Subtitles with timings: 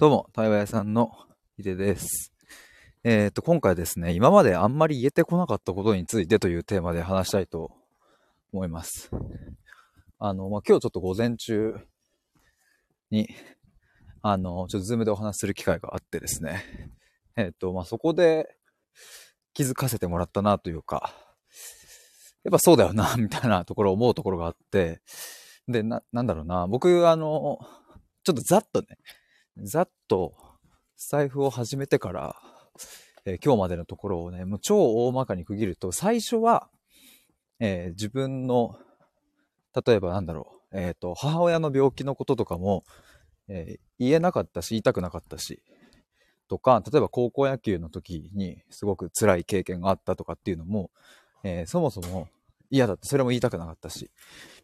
[0.00, 1.12] どうも、対話屋さんの
[1.58, 2.32] ヒデです。
[3.04, 7.70] えっ、と、今回ですね、今まであんまり言えてこなかったことについてというテーマで話したいと
[8.50, 9.10] 思います。
[10.18, 11.74] あの、まあ、今日ちょっと午前中
[13.10, 13.28] に、
[14.22, 16.64] あの、ちょっとズームでお話しする機会があってですね、
[17.36, 18.56] えっ、と、まあ、そこで
[19.52, 21.12] 気づかせてもらったなというか、
[22.44, 25.02] やっぱそうだよな、 みたいなところ思うところがあって、
[25.68, 27.58] で、な、なんだろうな、僕、あの、
[28.24, 28.86] ちょっとざっとね、
[29.62, 30.34] ざっと
[30.96, 32.36] 財布を始めてから、
[33.26, 36.68] えー今日までのところをね、もう超大まかに区切ると、最初は、
[37.58, 38.78] えー自分の、
[39.86, 42.84] 例えばなんだろう、えっ、と、母親の病気のこととかも、
[43.48, 45.62] え言えなかったし、言いたくなかったし、
[46.48, 50.90] とか、例えば高校野球の時にすごく辛い経験があったとかっていうのも、
[51.44, 52.28] えそもそも
[52.70, 53.06] 嫌だった。
[53.06, 54.10] それも言いたくなかったし、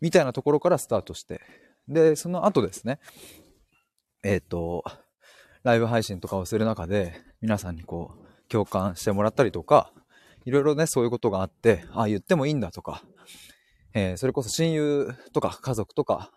[0.00, 1.40] みたいなところからスタートして、
[1.88, 2.98] で、その後ですね、
[4.22, 4.84] えっ、と、
[5.62, 9.92] ライブ配信とかをする中で、皆さんにこう、共感してもらったりとか、
[10.44, 13.02] いろいろね、そういうことがあって、あ言ってもいいんだとか、
[13.94, 16.30] えーそれこそ親友とか家族とか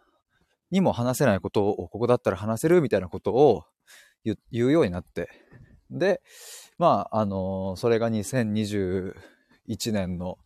[0.72, 3.66] にも話せないことを、ここだったら話せるみたいなことを
[4.24, 5.30] 言うようになって、
[5.92, 6.22] で、
[6.78, 9.14] まあ、あのーそれが2021
[9.92, 10.38] 年の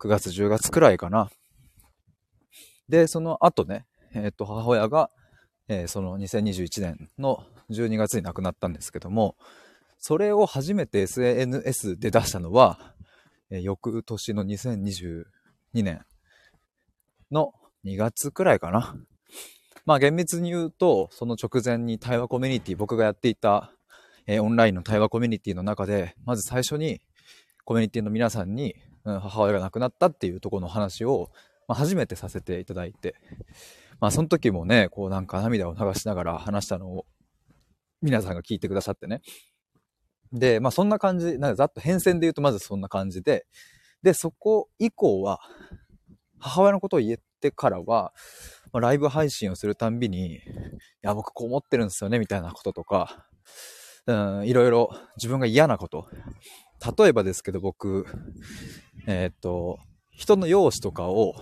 [0.00, 1.30] 9月10月くらいかな。
[2.88, 5.10] で、その後ね、えっ、と、母親が、
[5.68, 9.36] えーその2021年の12月に亡くなったんですけども、
[9.98, 12.94] それを初めて SNS で出したのは、
[13.50, 15.24] えー翌年の2022
[15.74, 16.04] 年
[17.30, 17.52] の
[17.84, 18.96] 2月くらいかな。
[19.84, 23.70] まあ厳密に言うと、その直前に対話コミュニティ、僕がやっていた、
[24.26, 27.00] えーオンラインの対話コミュニティの中で、まず最初に
[27.64, 31.30] コミュニティの皆さんに、うん母親が亡くなったっていうところの話を、
[31.66, 33.14] まあ、初めてさせていただいて、
[34.00, 37.06] まあその時もね、こうなんか涙を流しながら話したのを
[38.00, 39.22] 皆さんが聞いてくださってね。
[40.32, 43.46] で、まあそんな感じ、なんかざっと変遷で言うとまずそんな感じで、
[44.02, 45.40] で、そこ以降は、
[46.38, 48.12] 母親のことを言ってからは、
[48.72, 50.40] まあライブ配信をするたんびに、い
[51.02, 53.26] や、僕こう思ってるんですよね、みたいなこととか、
[54.06, 56.08] うん、いろいろ自分が嫌なこと。
[56.96, 58.06] 例えばですけど、僕、
[59.06, 59.78] えーっと、
[60.12, 61.34] 人の容姿とかを、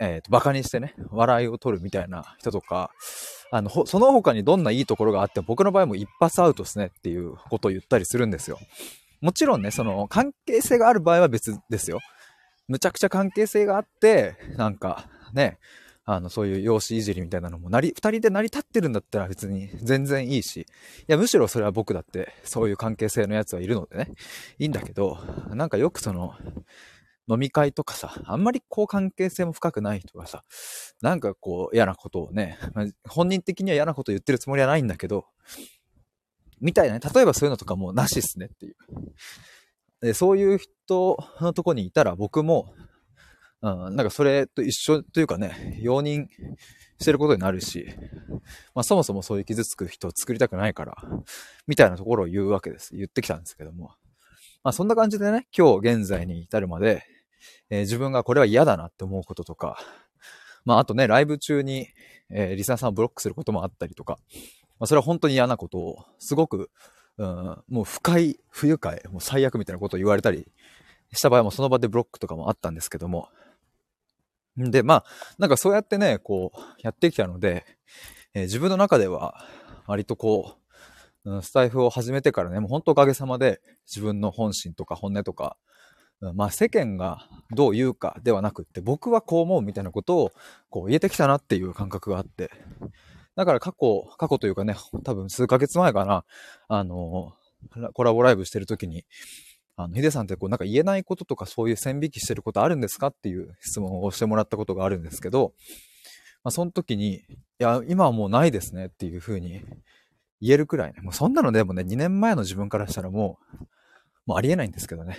[0.00, 2.90] えーと、馬鹿にしてね、笑いを取るみたいな人とか、
[3.50, 8.58] あの、その他にどんないいところがあっても、僕の場合も一発アウトですねっていうことを言ったりするんですよ。
[9.20, 12.00] もちろんね、その関係性がある場合は別ですよ。
[12.68, 15.58] むちゃくちゃ関係性があって、なんかね、
[16.04, 20.66] あの、そういう容姿いじりみたいなのもなり、二人で成り立ってるんだったら別に全然いいし、い
[21.06, 24.12] や、むしろそれは僕だって、そういう関係性のやつはいるのでね、
[24.58, 25.18] いいんだけど、
[25.50, 26.34] なんかよくその、
[27.28, 30.44] 飲み会とかさ、あんまりこう関係性も深くない人がさ、
[31.02, 35.26] なんかこう嫌なことをね、まあ本人的には嫌なこと言ってるつもりはないんだけど、
[36.60, 38.76] みたいなね、例えばそういうのとかもうなしっすねっていう。
[40.00, 42.72] で、そういう人のとこにいたら僕も、
[43.60, 46.26] うん、なんかそれと一緒というかね、容認
[47.00, 47.88] してることになるし、
[48.74, 50.96] まあそもそもそういう傷つく人を作りたくないから、
[51.66, 52.96] みたいなところを言うわけです。
[52.96, 53.92] 言ってきたんですけども。
[54.62, 57.04] まあそんな感じでね、今日現在に至るまで、
[57.70, 59.78] えー自分がこれは嫌だなって思うこととか、
[60.64, 61.88] まああとね、ライブ中に、
[62.30, 64.18] えーリスナーさんをブロックすることもあったりとか、
[64.78, 66.70] まあそれは本当に嫌なことを、すごく、
[67.18, 70.46] うん、もう不快、不愉快、もう最悪みたいなことを言われたり
[71.12, 73.28] した場合もその場でブロックとかもあったんですけども、
[74.60, 75.04] んで、まあ、
[75.38, 77.64] なんかそうやってね、こう、やってきたので、
[78.34, 79.44] えー自分の中では、
[79.86, 80.56] 割とこ
[81.24, 85.56] う、スタイフを始めてからね、もう本当おかげさまで、自分の本心とか本音とか、
[86.20, 90.32] まあ世間がどう言うかではなくって、僕はこう思うみたいなことを、
[90.70, 92.50] こう言えてきたなっていう感覚があって、
[93.36, 94.74] だから過去、過去というかね、
[95.04, 96.24] 多分数ヶ月前かな、
[96.66, 97.34] あの、
[97.94, 99.04] コラボライブしてる時に、
[99.76, 105.52] あの、ヒデさんってこうなんか言えないこととかそういう線引きしてることあるんですかっていう質問をしてもらったことがあるんですけど、
[106.42, 107.22] まあその時に、い
[107.58, 109.62] や、今はもうないですねっていうふうに
[110.40, 111.00] 言えるくらいね。
[111.02, 113.64] もうそんなのでもね、2年前の自分からしたらもう、
[114.26, 115.16] もうありえないんですけどね。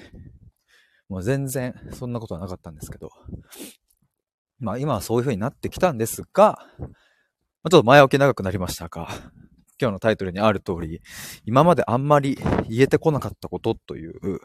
[1.10, 3.12] もう全然そんなことはなかったんですけど。
[4.60, 6.86] まあ今はそういう風になってきたんですが、ちょ
[7.68, 9.08] っと前置き長くなりましたが、
[9.80, 11.02] 今日のタイトルにある通り、
[11.46, 14.42] 今まであんまり言えてこなかったことという、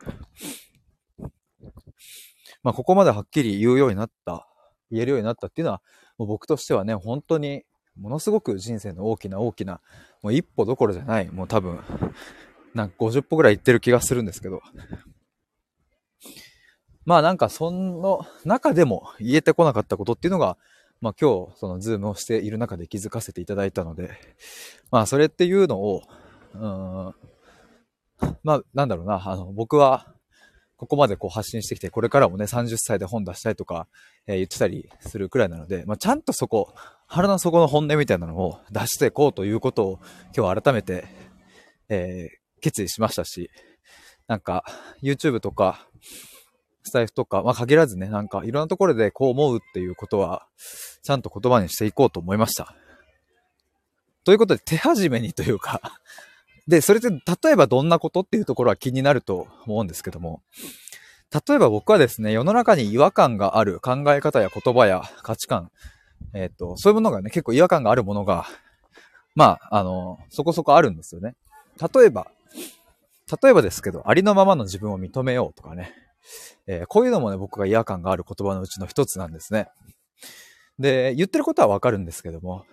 [2.62, 4.46] まあここまではっきり言うようになった、
[4.90, 5.82] 言えるようになったっていうのは、
[6.17, 7.64] もう僕としてはね、本当に
[7.99, 9.81] ものすごく人生の大きな大きな、
[10.22, 11.81] もう一歩どころじゃない、もう多分、
[12.72, 14.62] なんか50歩ぐらい行ってる気がするんですけど、
[17.06, 20.56] まあなんかその中でも言えてこなかったことっていうのが、
[21.01, 24.11] まあ今日、そのズームをしている中で気づかせていただいたので、
[24.91, 26.03] まあそれっていうのを、
[26.55, 27.15] うん、
[28.43, 30.15] まあなんだろうな、あの、僕は、
[30.77, 33.87] ここまでこう発信してきて、これからもね、30歳で本出したいとか、
[34.27, 36.75] え、言ってたりするくらいなので、まあ、ちゃんとそこ、
[37.06, 40.01] 腹の底の本音みたいなのを出していこうということを
[40.37, 41.06] 今日改めて、
[41.89, 43.51] えー、決意しましたし、
[44.27, 44.65] なんか、
[45.03, 45.87] YouTube とか、
[46.84, 50.46] スタイフとか、まあ限らずね、なんかいろんなところでこう思うっていうことは、
[51.02, 52.75] ちゃんと言葉にしていこうと思いました。
[54.25, 55.81] ということで、手始めにというか
[56.66, 60.42] で、それって例えばどんなことっていうところは気になると思うんですけども、
[61.46, 65.70] 例えば僕はですね、世の中に違和感がある考え方や言葉や価値観、
[66.32, 68.46] えっ、ー、と、そういうものがね、結構違和感があるものが、
[69.34, 71.34] まあ、あの、そこそこあるんですよね。
[71.94, 72.28] 例えば、
[73.42, 75.92] 例えばですけど、ありのままの自分を認めようとかね。
[76.66, 79.69] えー、こういうのもね、僕が違和感がある言葉のうちの一つなんですね。
[80.78, 82.64] で、言ってることはわかるんですけども、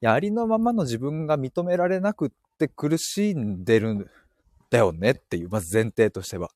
[0.00, 4.06] や、ありのままの自分が認められなくって苦しんでるん
[4.70, 6.50] だよねっていう、まず前提としては。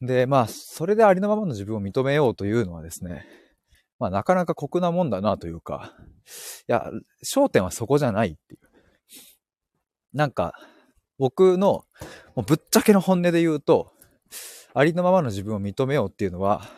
[0.00, 3.26] で、まあ、それでありのままの自分を認めようというのはですね、
[3.98, 5.92] まあ、なかなか酷なもんだなというか、
[6.68, 6.90] いや、
[7.24, 8.60] 焦点はそこじゃないっていう。
[10.14, 10.54] なんか、
[11.18, 11.84] 僕の、
[12.34, 13.92] もうぶっちゃけの本音で言うと、
[14.72, 16.68] ありのままの自分を認めようっていうのは、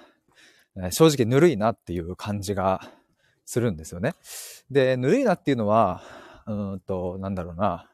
[0.91, 2.91] 正直ぬるいなっていう感じが
[3.45, 4.15] するんですよね。
[4.71, 6.03] で、ぬるいなっていうのは、
[6.47, 7.91] うんと、なんだろうな。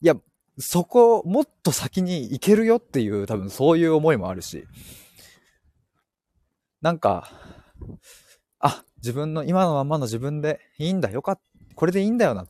[0.00, 0.16] いや、
[0.58, 4.66] そこを、もっと先に行けるよっていう、多分そういう思いもあるし、
[6.80, 7.30] なんか、
[8.60, 11.38] あ、自分の今のままの自分でいいんだ、よか、
[11.74, 12.46] これでいいんだよな。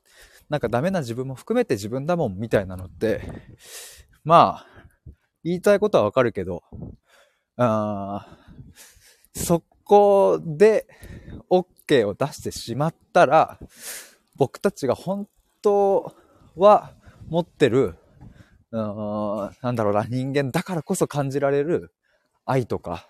[0.48, 3.22] なんかダメな自分も含めて自分だもん、みたいなのって、
[4.22, 4.73] まあ、
[5.44, 6.62] 言いたいことはわかるけど、
[7.56, 8.26] あ
[9.34, 10.88] そこで
[11.50, 13.58] OK を出してしまったら、
[14.36, 15.28] 僕たちが本
[15.62, 16.12] 当
[16.56, 16.94] は
[17.28, 17.96] 持ってる、
[18.72, 21.92] なんだろうな、人間だからこそ感じられる
[22.44, 23.06] 愛とか、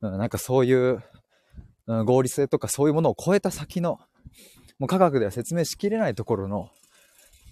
[0.00, 1.02] うん、なんかそういう、
[1.86, 3.98] 合理性とかそういうものを超えた先の、
[4.78, 6.70] もう科学では説明しきれないところの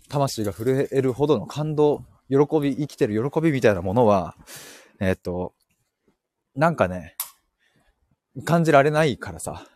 [0.08, 4.36] 魂が震えるほどの感動喜び、生きてる喜びみたいなものは、
[5.00, 5.52] えっ、と、
[6.54, 7.16] なんかね、
[8.44, 9.66] 感じられないからさ、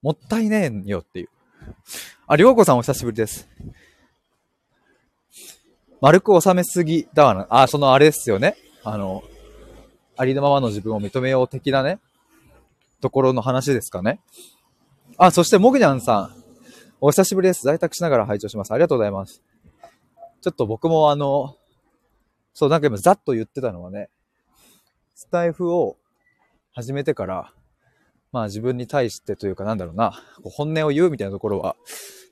[0.00, 1.28] もったいねえよっていう。
[2.26, 3.48] あ、りょうこさんお久しぶりです。
[6.00, 7.46] 丸く収めすぎだわな。
[7.50, 8.56] あ、そのあれですよね。
[8.82, 9.22] あの、
[10.16, 12.00] ありのままの自分を認めよう的なね、
[13.00, 14.20] ところの話ですかね。
[15.18, 16.42] あ、そしてもぐにゃんさん。
[17.00, 17.64] お久しぶりです。
[17.64, 18.72] 在宅しながら拝聴します。
[18.72, 19.42] ありがとうございます。
[20.40, 21.56] ちょっと僕もあの、
[22.54, 24.10] そう、なんか今ざっと言ってたのはね、
[25.14, 25.96] スタイフを
[26.72, 27.52] 始めてから、
[28.32, 31.76] まあ自分に対してというかなんだろうな、こう本音を言うみたいなところは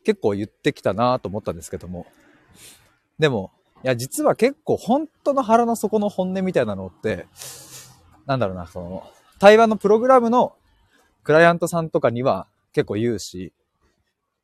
[0.04, 2.06] 結構言ってきたなと思ったんですけども、
[3.18, 3.52] でも、
[3.82, 7.26] いや実は結構本当の腹の底の本音みたいなのって、
[8.26, 10.54] なんだろうな、その、対話のプログラムの
[11.22, 13.52] クライアントさんとかには結構言うし、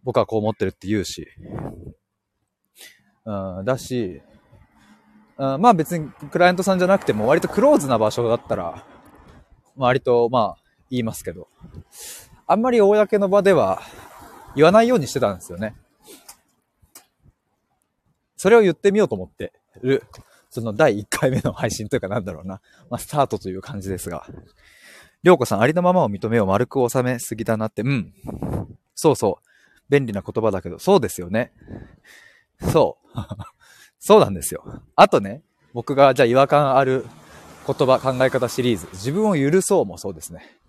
[0.04, 1.28] 僕はこう思ってるって言うし、
[3.24, 4.22] うん、だし、
[5.38, 8.84] うん、まあ別にクライアントさんじゃなくても割とクローズな場所だったら、
[9.76, 11.48] 割とまあ言いますけど、
[12.46, 13.82] あんまり公の場では
[14.54, 15.74] 言わないようにしてたんですよね。
[18.36, 19.52] それを言ってみようと思って
[19.82, 20.04] る、
[20.50, 24.26] その第1回目の配信というかなんだろうな、まあスタートという感じですが、
[25.22, 28.14] りょうこさんありのままを認めよう丸く収めすぎだなって、うん。
[28.94, 29.46] そうそう。
[29.88, 31.52] 便利な言葉だけど、そうですよね。
[32.72, 33.18] そう。
[34.06, 34.62] そうなんですよ。
[34.94, 35.42] あとね、
[35.74, 37.04] 僕がじゃあ違和感ある
[37.66, 40.60] 言葉、考え方シリーズ、自分を許そうもそうですね。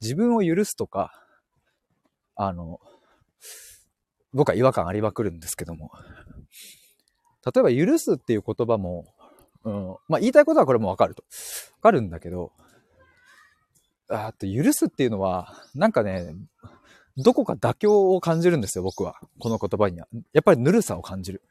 [0.00, 1.12] 自分を許すとか、
[2.34, 2.80] あの、
[4.32, 5.92] 僕は違和感ありまくるんですけども、
[7.44, 9.14] 例えば許すっていう言葉も、
[9.62, 11.22] うん、まあ言いたいことはこれもわかると。
[11.76, 12.50] わかるんだけど、
[14.08, 16.34] あと許すっていうのは、なんかね、
[17.16, 19.20] どこか妥協を感じるんですよ、僕は。
[19.38, 20.08] この言葉には。
[20.32, 21.42] やっぱりぬるさを感じる。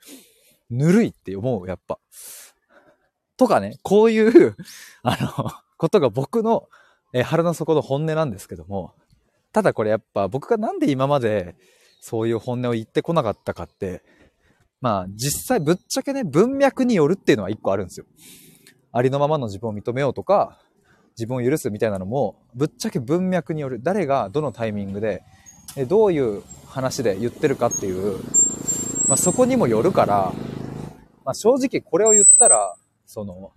[0.69, 1.99] ぬるいって思う、やっぱ。
[3.37, 4.55] とかね、こういう
[5.03, 6.67] あの、ことが僕の、
[7.13, 8.93] え腹の底の本音なんですけども、
[9.51, 11.55] ただこれやっぱ僕がなんで今まで
[12.01, 14.03] そういう本音を言ってこなかったかって、
[14.81, 18.05] まあ実際ぶっちゃけね、文脈によるっていうのは一個あるんですよ。
[18.91, 20.59] ありのままの自分を認めようとか、
[21.17, 23.79] 自分を許すみたいなのも、ぶっちゃけ文脈による。
[23.81, 25.23] 誰がどのタイミングで、
[25.87, 28.19] どういう話で言ってるかっていう、
[29.07, 30.33] まあそこにもよるから、
[31.25, 33.51] まあ、正直これを言ったら、その、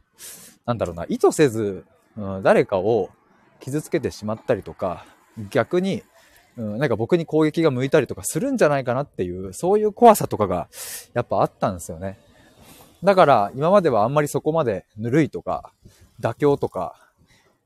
[0.64, 1.84] なんだろうな、意図せず、
[2.16, 3.10] うん、誰かを
[3.60, 5.04] 傷つけてしまったりとか、
[5.50, 6.02] 逆に、
[6.56, 10.68] うん、なんか僕に攻撃が向いたりとかするんじゃないかなっていう、そういう怖さとかが
[11.12, 12.18] やっぱあったんですよね。
[13.04, 15.72] だから今まではあんまりそこまでぬるいとか、
[16.20, 16.96] 妥協とか、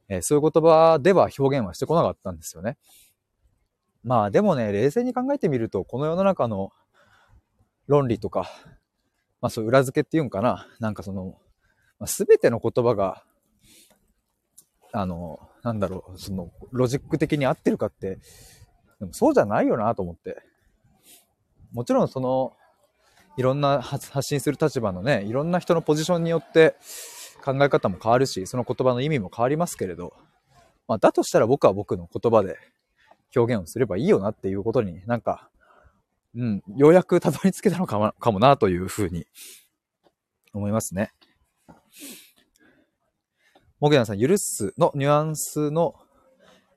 [0.08, 2.76] えー、そういう言葉では表現はしてこなかったんですよね。
[4.02, 6.72] まあでもね、冷静に考えてみると、この世の中の
[7.86, 8.50] 論理とか、
[9.42, 11.36] まあそう裏付けっていうんかな、なんかその、
[11.98, 13.24] まあ、全ての言葉が、
[14.92, 18.18] あの、なんだろう、その、ロジック的に合ってるかって、
[19.00, 20.42] でもそうじゃないよなと思って。
[21.72, 22.52] もちろんその、
[23.36, 26.76] いろんな発信する立場のね、いろんな人のポジションによって
[27.44, 30.12] 考え方も変わるし、その言葉の意味も変わりますけれど、
[30.86, 32.58] まあ、だとしたら僕は僕の言葉で
[33.34, 35.48] 表現をすればいいよなっていうことになんか、
[36.34, 39.26] うん、ようやくたどり着けたのかもかもなというふうに
[40.54, 41.12] 思いますね。
[43.80, 45.96] モゲナさん、許すのニュアンスの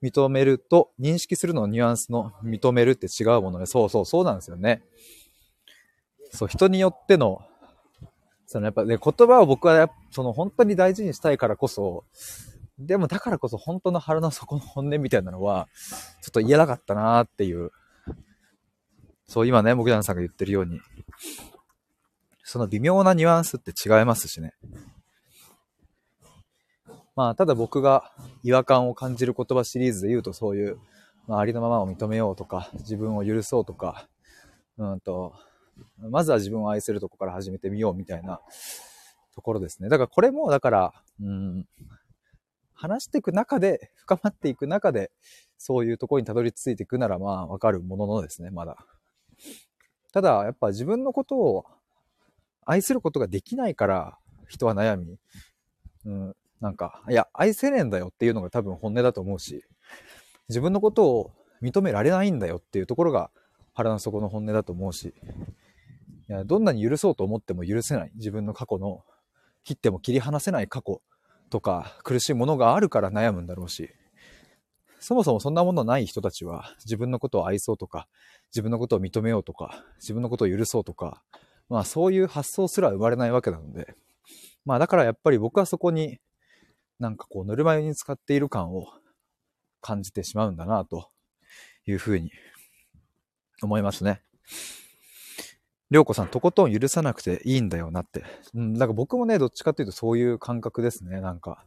[0.02, 4.82] 認めると、認識するのニュアンスの認めるって違うもので、そうそうそうなんですよね。
[6.32, 7.42] そう、人によっての、
[8.48, 12.06] そのやっぱね、言葉を僕はその本当に大事にしたいからこそ、
[12.78, 15.68] でもだからこそ本当の腹の底の本音みたいなのは、
[16.22, 17.72] ちょっと言えなかったなーっていう。
[19.28, 20.80] そう今ね、木段さんが言ってるように、
[22.44, 24.54] その微妙なニュアンスって違いますしね。
[27.16, 28.12] まあ、ただ僕が
[28.44, 30.78] 違和感を感じる言葉シリーズで言うとそういう、
[31.28, 34.08] まあ、ありのままを認めようとか、自分を許そうとか、
[34.78, 35.34] うんと、
[36.10, 38.42] まずは自分を愛するとこから始めてみようみたいな
[39.34, 39.90] ところですね。
[39.90, 41.66] だからこれも、だから、うん、
[42.74, 45.12] 話していく中で、深まっていく中で、
[45.58, 48.86] そういうところにたどり着いていくなら、まあ、わかるもののですね、まだ。
[50.16, 51.66] ただ、やっぱ自分のことを
[52.66, 54.18] 愛することができないから、
[54.48, 55.18] 人は悩み、
[56.06, 59.66] うん、なんか、いや、愛せねえんだよっていうのが多分本音だと思うし、
[60.48, 61.32] 自分のことを
[61.62, 63.30] 認められないんだよっていうところが
[63.74, 65.14] 腹の底の本音だと思うし、
[66.30, 68.12] いや、どんなに許そうと思っても許せない。
[68.16, 69.04] 自分の過去の、
[69.66, 71.02] 切っても切り離せない過去
[71.50, 73.90] とか苦しいものがあるから悩むんだろうし、
[75.00, 78.08] そもそもそんなものない人たちは自分のことを愛そうとか、
[78.52, 81.22] 自分のことを認めようとか、自分のことを許そうとか、
[81.70, 83.96] まあそういう発想すら生まれないわけなので、
[84.66, 86.20] まあだからやっぱり僕はそこに
[87.00, 88.88] なんかこうぬるま湯に使っている感を
[89.82, 91.10] 感じてしまうんだなと
[91.86, 92.32] いうふうに
[93.62, 94.22] 思いますね。
[95.92, 98.24] りょうこさん、とことん許さなくていいんだよなって。
[98.56, 101.64] うん、なんか僕もね、どっちかっていうとそういう感覚ですね、なんか。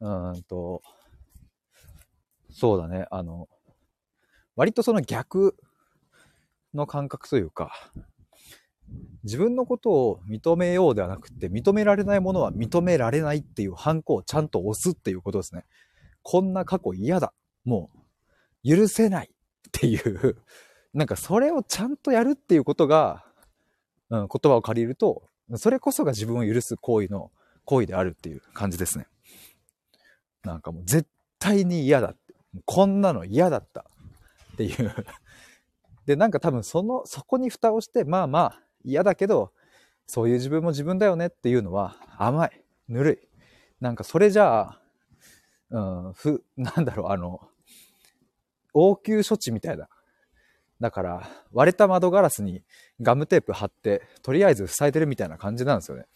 [0.00, 0.82] うんと、
[2.58, 3.48] そうだね、あの、
[4.56, 5.54] 割とその逆
[6.74, 7.72] の感覚というか、
[9.22, 15.64] 自分のことを認めようではなくて、認められないものは認められないっていうハンコをちゃんと押すっていうことですね。
[16.22, 17.32] こんな過去嫌だ。
[17.64, 17.90] も
[18.64, 20.36] う、許せないっていう
[20.94, 23.24] なんかそれをちゃんとやるっていうことが、
[24.10, 27.30] うん、言葉を借りると、それこそが自分を許す行為の
[27.64, 29.06] 行為であるっていう感じですね。
[30.42, 32.16] なんかもう絶対に嫌だっ。
[32.64, 33.84] こんなの嫌だった
[34.54, 34.94] っていう
[36.06, 39.52] で、なんか多分その、そこに蓋をして、まあまあ嫌だけど、
[40.06, 42.64] そういう自分も自分だよねっていうのは甘い。
[42.88, 43.28] ぬるい。
[43.80, 44.80] なんかそれじゃあ、
[45.70, 47.48] うん、ふ、なんだろう、あの、
[48.72, 49.88] 応急処置みたいな
[50.80, 52.62] だから、割れた窓ガラスに
[53.02, 56.06] ガムテープ貼って、とりあえず塞いでるみたいな感じなんですよね。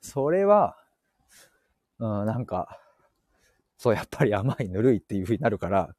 [0.00, 0.76] それは、
[1.98, 2.78] うん、なんか、
[3.86, 5.94] そう、やっぱり甘い、ぬるいっていう風になるから、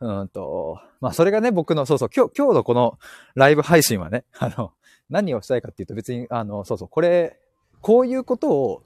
[0.00, 2.98] うんと、まあそれがね、僕の、そうそう、今日、今日のこの
[3.34, 4.72] ライブ配信はね、あの、
[5.10, 7.40] 何をしたいかっていうと別に、あの、そうそう、これ、
[7.80, 8.84] こういうことを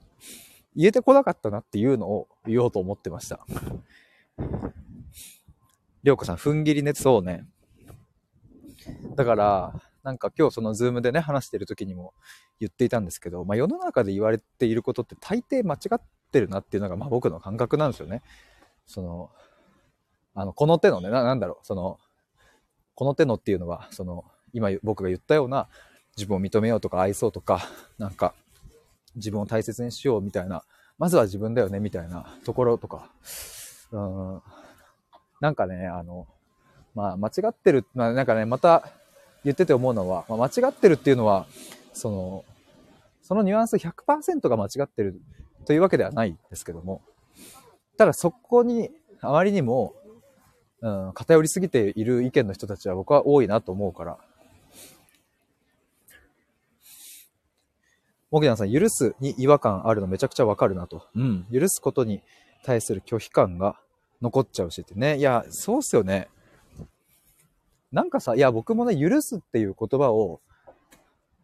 [0.75, 3.45] 言えてこなかったなっていうのを言おうと思ってました。
[6.01, 7.45] りょうこさん、踏ん切り熱そうね。
[9.15, 12.15] だから、なんか今日そのズームでね、話してる時にも
[12.59, 16.01] 言っていたんですけど、まあ世の中で言われていることって大抵間違っ
[16.33, 18.23] てるなっていうのが、まあ僕の感覚なんですよね。
[18.87, 19.29] その、
[20.33, 21.99] あの、この手のね、ななんだろう、その、
[22.95, 25.67] この手のっていうのは、その、今僕が言ったような、
[26.17, 27.61] 自分を認めようとか愛そうとか、
[27.97, 28.33] なんか、
[29.15, 30.63] 自分を大切にしようみたいな、
[30.97, 33.09] まずは自分だよねみたいなところとか、
[33.91, 34.41] うん、
[35.39, 36.27] なんかね、あの、
[36.95, 38.89] まあ、間違ってる、まあ、なんかね、また
[39.43, 41.47] 言ってて思うのは、まあ、間違ってるっていうのは、
[41.93, 42.45] その、
[43.21, 45.19] そのニュアンス100%が間違ってる
[45.63, 47.01] というわけではないですけども、
[47.97, 48.89] ただそこに
[49.21, 49.95] あまりにも、
[50.81, 54.17] うん、偏りすぎている意見の人たちは僕は多いなと思うから、
[58.33, 61.05] モギナさん、許すに違和感あるのめちゃくちゃわかるなと。
[61.15, 61.45] うん。
[61.53, 62.23] 許すことに
[62.63, 63.79] 対する拒否感が
[64.23, 65.17] 残っちゃうしってね。
[65.17, 66.29] いや、そうっすよね。
[67.91, 70.41] なんかさ、いや、僕もね、許すっていう言葉を、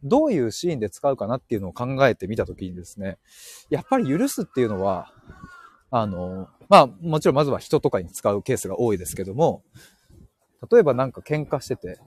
[0.03, 3.17] どういうシーンで使うかなっていうのを考えてみたときにですね、
[3.69, 5.13] やっぱり許すっていうのは、
[5.91, 9.63] あの、まあ、もちろんまずは人とかに使うケースが多いですけども、
[10.71, 11.99] 例えばなんか喧嘩してて、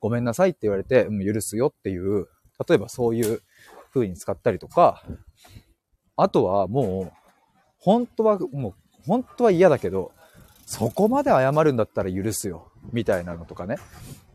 [0.00, 2.28] ごめんなさいって言われて、うん、許すよっていう、
[2.66, 3.42] 例えばそういう
[3.92, 5.02] 風に使ったりとか、
[6.16, 7.18] あとはもう、
[7.78, 8.74] 本当は、もう、
[9.06, 10.12] 本当は嫌だけど、
[10.66, 13.76] そこまで謝るんだったら許すよ、みたいなのとかね、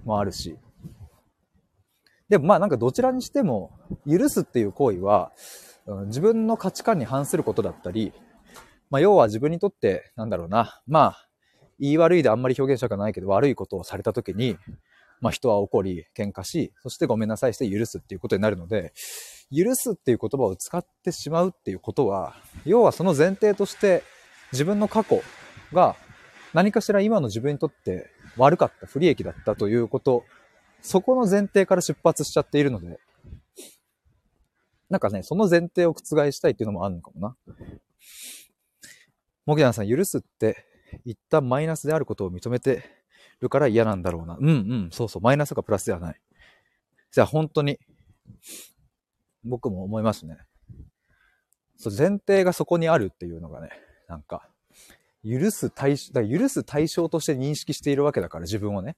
[0.03, 0.57] もあるし。
[2.33, 3.69] でもまあなんかどちらにしても、
[4.09, 5.31] 許すっていう行為は、
[6.07, 8.11] 自分の価値観に反することだったり、
[8.89, 11.27] まあ要は自分にとって、なんだろうな、まあ、
[11.79, 14.57] 言い悪いであんまり表現したくないけど、悪いことをされた時に、
[15.21, 18.93] まあ人は怒り、喧嘩し、そしてごめんなさいして許すっていうことになるので、
[19.55, 22.33] 許すっていう言葉を使ってしまうっていうことは、
[22.65, 24.01] 要はその前提として
[24.51, 25.21] 自分の過去
[25.71, 25.95] が
[26.55, 30.23] 何かしら今の自分にとって悪かった、不利益だったということ、
[30.83, 32.99] そこの前提から出発しちゃっているので、
[34.89, 37.35] なんかね、その前提を覆したいっていうのもあるのかもな。
[39.45, 40.65] モギナンさん、許すって
[41.05, 42.83] 一旦マイナスであることを認めて
[43.39, 44.37] るから嫌なんだろうな。
[44.39, 46.19] うんうん、そうそう、マイナスがプラスではない。
[47.11, 47.79] じゃあ本当に、
[49.45, 50.37] 僕も思いますね。
[51.77, 53.69] そう前提がそこにあるっていうのがね、
[54.09, 54.49] なんか、
[55.23, 58.97] 許す対象、だ許す対象として認識しているわけだから、自分をね。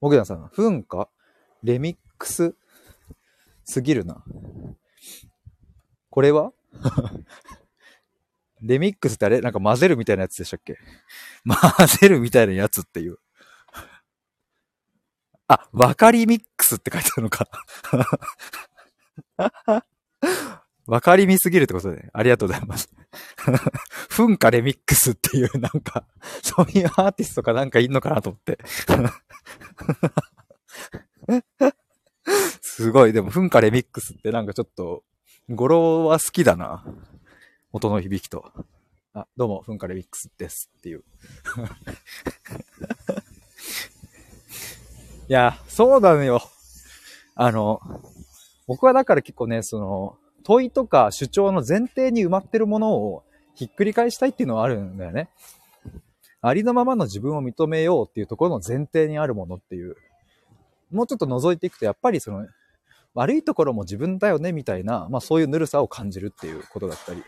[0.00, 1.08] もぐださん、噴火
[1.62, 2.54] レミックス？
[3.64, 4.24] すぎるな。
[6.10, 6.52] これは？
[8.62, 9.40] レミックスってあれ？
[9.40, 10.78] なんか混ぜるみたいなやつでしたっけ？
[11.46, 13.18] 混ぜるみたいなやつっていう。
[15.48, 17.48] あ、わかりミックスって書いてあるのか。
[20.88, 22.90] わかりみすぎるってことで、ありがとうございます。
[24.08, 26.06] 噴火レミックスっていうなんか、
[26.42, 28.58] そういうアーティストかなんかいんのかなと思って。
[32.62, 35.04] すごい、でも噴火レミックスってなんかちょっと、
[35.50, 36.82] 語呂は好きだな。
[37.70, 38.50] 音の響きと。
[39.12, 41.04] あ、どうも、噴火レミックスですっていう。
[45.28, 46.40] いや、そうなのよ。
[47.34, 47.82] あの、
[48.66, 50.18] 僕はだから結構ね、その、
[50.48, 53.22] 問いとか主張の前提に埋まってるものを
[53.54, 55.28] ひっくり返したいっていうのはあるんだよね。
[56.40, 59.96] ありのままの自分を認めようっていうところの前提にあるものっていう。
[60.90, 62.46] もうちょっと覗いていくと、やっぱりその、
[63.12, 67.22] 悪いところも自分だよねみたいな、まあそういうぬるさを感じるっていうことだったり。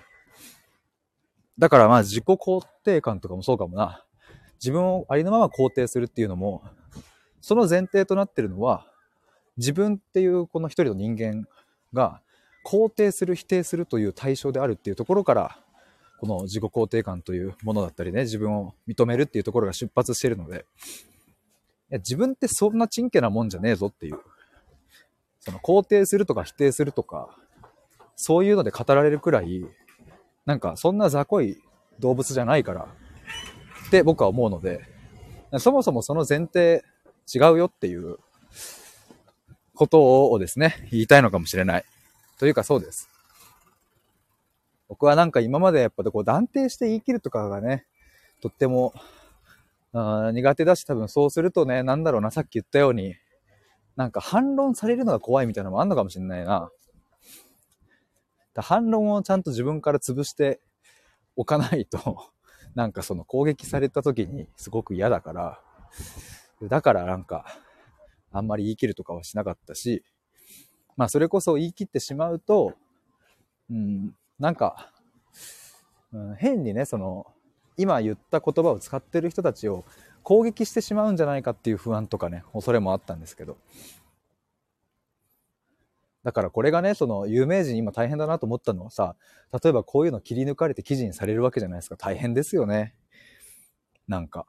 [1.59, 4.03] だからまあ自己肯定感とかもそうかもな。
[4.61, 6.63] 自分をありのまま肯定するっていうのも、
[7.43, 8.87] その前提となってるのは、
[9.59, 11.47] 自分っていうこの一人の人間
[11.93, 12.23] が
[12.65, 15.59] 肯定する、否定するという対象であるっていうところから、
[16.19, 20.67] この自己肯定感というものだったりね、自分を認めるっていうところが出発しているので、
[21.91, 24.19] いや自分ってそんなちんけなもんじゃねえぞっていう。
[25.41, 27.35] その肯定するとか否定するとか、
[28.17, 29.65] そういうので語られるくらい、
[30.45, 31.57] なんかそんな雑魚い
[31.99, 32.89] 動物じゃないから、
[33.87, 34.83] って僕は思うので、
[35.59, 36.85] そもそもその前提
[37.35, 38.19] 違うよっていう
[39.75, 41.85] ことをですね、言いたいのかもしれない。
[42.41, 43.11] というかそうです。
[44.89, 47.85] 僕はなんか今までやっぱこう断定して言い切るとかがね、
[48.41, 48.95] とっても
[49.93, 53.15] 苦手だし多分そうするとね、なんだろうな、さっき言ったように、
[53.95, 56.71] なんか反論されるのが怖いみたいなのもあんのかもしれないな。
[58.55, 60.61] だ反論をちゃんと自分から潰して
[61.37, 62.31] おかないと、
[62.75, 65.61] なんかその攻撃された時にすごく嫌だから、
[66.63, 67.45] だからなんか、
[68.33, 70.03] あんまり言い切るとかはしなかったし、
[71.01, 72.75] まあそれこそ言い切ってしまうと、
[73.71, 74.93] うん、なんか、
[76.13, 77.27] うん、変にね、その、
[77.79, 79.87] 今言った言葉を使ってる人たちを
[80.23, 83.57] 攻撃してしまうんじゃないかっていう不安とかね、恐れもあったんですけど。
[86.23, 89.17] だからこれがね、その有名人今大変だなと思ったのはさ、
[89.63, 91.97] 例えばこういうの切り抜かれて記事にされるわけじゃないですか。
[91.97, 92.95] 大変ですよね。
[94.07, 94.45] なんか。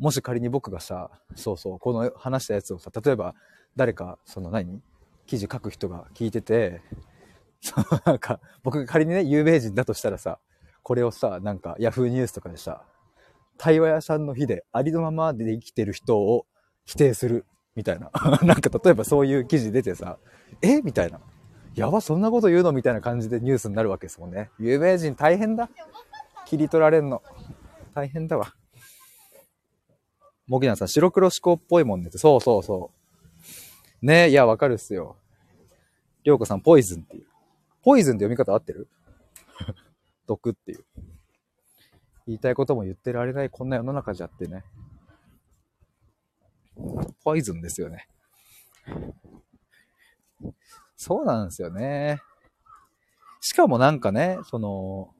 [0.00, 3.36] もし仮に僕がさ、そうそう、この話したやつをさ、例えば
[3.78, 4.82] 誰か、その何？
[5.28, 6.80] 記事書く人が聞いてて、
[7.60, 10.40] そのなんか、僕が仮にね、有名人だとしたらさ、
[10.82, 12.82] これをさ、なんか、ヤフーニュースとかでさ、
[13.58, 16.46] 対話屋さんの日でありのままで生きてる人を
[16.84, 18.10] 否定する、みたいな。
[18.42, 20.18] なんか、例えばそういう記事出てさ、
[20.62, 20.80] え？
[20.80, 21.20] みたいな。
[21.74, 22.72] やば、そんなこと言うの？
[22.72, 24.50] みたいな感じでニュースになるわけですもんね。
[24.58, 25.68] 有名人大変だ。
[26.46, 27.22] 切り取られんの。
[27.94, 28.54] 大変だわ。
[30.46, 32.16] モギナさん、白黒思考っぽいもんねって。
[32.16, 32.97] そうそうそう。
[34.02, 35.16] ねいや、わかるっすよ。
[36.24, 37.26] りょうこさん、ポイズンっていう。
[37.82, 38.88] ポイズンって読み方合ってる？
[40.26, 40.84] 毒っていう。
[42.26, 44.64] 言いたいことも言ってられないこんな世の中じゃってね。
[47.24, 48.06] ポイズンですよね。
[50.96, 52.20] そうなんですよね。
[53.40, 55.14] しかもなんかね、その、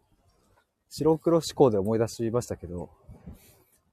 [0.91, 2.91] 白黒思考で思い出しましたけど、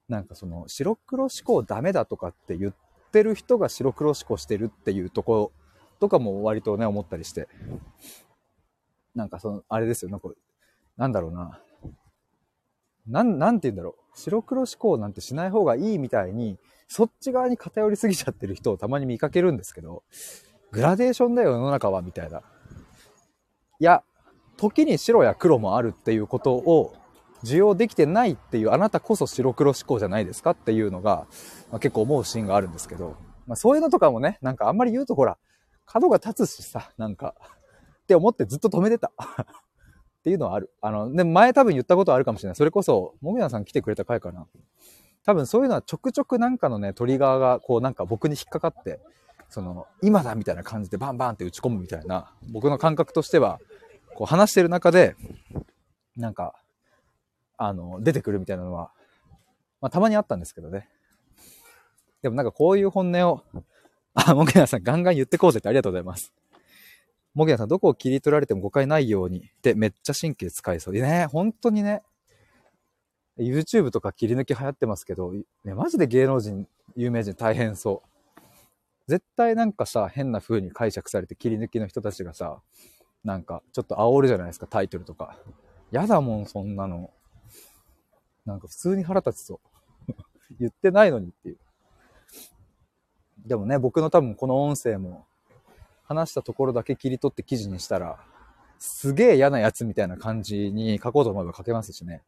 [0.08, 2.76] なんかその白黒思考ダメだとかって言っ
[3.16, 5.52] てる人が白黒思考してるっていうところ
[6.02, 7.48] とかも割とね、思ったりして。
[9.16, 10.30] なんかその、あれですよ、なんか、
[10.98, 11.62] なんだろうな。
[13.08, 14.20] なん、なんて言うんだろう。
[14.20, 16.58] 白黒思考なんてしない方がいいみたいに、
[16.90, 20.04] そっち側に偏りすぎちゃってる人をたまに見かけるんですけど、
[20.72, 22.40] グラデーションだよ、世の中は、みたいな。
[22.40, 22.42] い
[23.80, 24.04] や、
[24.58, 26.94] 時に白や黒もあるっていうことを
[27.46, 31.28] 受容できてないっていうあなたこそ白黒思考じゃないですかっていうのが、
[31.72, 35.38] まあ、結構思うシーンがあるんですけど、まあ、そういうのとかもね、なんかあんまり言うとほら、
[35.86, 37.36] 角が立つしさ、なんか、
[38.04, 39.12] って思ってずっと止めてた。
[39.22, 40.72] っていうのはある。
[40.82, 42.56] あの、で、前多分言ったことあるかもしれない。
[42.56, 44.48] それこそ、もみなさん来てくれた回かな。
[45.24, 49.00] 多分そういうのはちょくちょくなんかのね、トリガーがこうなんか僕に引っかかって、
[49.50, 53.60] その、今だみたいな感じでバンバンって打ち込むみたいな、僕の感覚としては、
[54.16, 55.16] こう話してる中で、
[56.18, 56.56] なんか、
[57.58, 58.92] あの、出てくるみたいなのは、
[59.82, 60.90] まあたまにあったんですけどね。
[62.22, 63.44] でもなんかこういう本音を、
[64.14, 66.34] あ、もぎなさんガンガン言ってこうぜってありがとうございます。
[67.34, 70.94] もぎなさんどこを切り取られても誤解ないようにってめっちゃ神経使いそう。
[70.94, 72.02] でね、本当にね、
[73.38, 75.34] YouTube とか切り抜き流行ってますけど、
[75.66, 78.42] ね、マジで芸能人、有名人大変そう。
[79.08, 82.62] 絶対なんかさ、変な風に解釈されて切り抜きの人たちがさ、
[83.24, 85.38] なんかちょっと煽るじゃないですか、タイトルとか。
[85.92, 87.12] やだもん、そんなの。
[88.46, 89.60] なんか普通に腹立つそ
[90.08, 90.14] う。
[90.60, 91.58] 言ってないのにっていう。
[93.46, 95.26] でもね、僕の多分この音声も、
[96.08, 98.20] 話したところだけ切り取って記事にしたら、
[98.78, 102.24] すげえ嫌なやつみたいな感じに書こうと思えば書けますしね。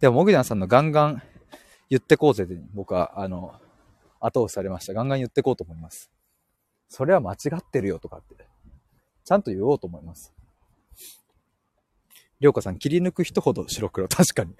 [0.00, 1.22] でも、もぐじゃんさんのガンガン
[1.90, 3.54] 言ってこうぜで、僕は、あの、
[4.20, 4.94] 後押しされました。
[4.94, 6.10] ガンガン言ってこうと思います。
[6.88, 8.46] それは間違ってるよとかって、
[9.24, 10.32] ちゃんと言おうと思います。
[12.40, 14.08] りょうかさん、切り抜く人ほど白黒。
[14.08, 14.54] 確かに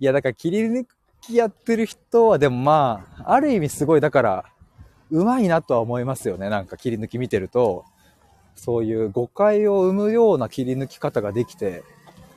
[0.00, 0.86] いや、だから切り抜
[1.20, 4.44] きやってる人は、でもまあ、ある意味すごい、だから、
[5.10, 6.48] うまいなとは思いますよね。
[6.48, 7.84] なんか切り抜き見てると、
[8.54, 11.82] そういう誤解を生むような切り抜き方ができて、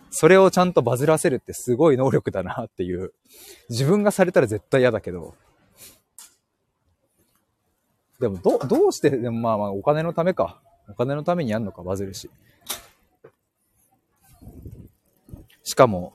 [0.10, 3.14] それをちゃんとバズらせるってすごい能力だなっていう。
[3.70, 5.34] 自分がされたら絶対嫌だけど。
[8.20, 10.62] でも、ど、どうして、でもまあまあお金のためか。
[10.90, 12.30] お金のためにやんのか、バズるし。
[15.64, 16.14] しかも、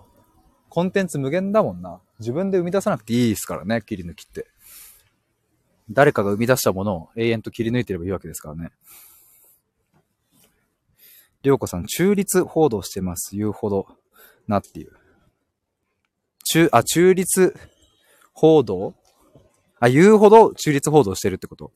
[0.68, 2.00] コンテンツ無限だもんな。
[2.18, 4.46] 自分で生み出さなくていいですからね、切り抜きって。
[5.90, 8.70] 誰かが生み出したものを永遠と切り抜いてればいいわけですからね。
[11.42, 13.36] りょうこさん、中立報道してます。
[13.36, 13.86] 言うほど
[14.46, 14.92] なっていう。
[16.44, 17.56] 中、あ、中立
[18.32, 18.94] 報道？
[19.80, 21.72] あ、言うほど中立報道してるってこと